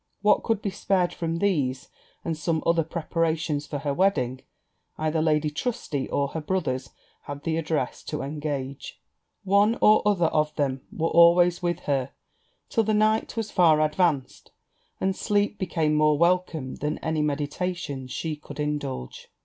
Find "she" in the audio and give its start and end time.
18.09-18.35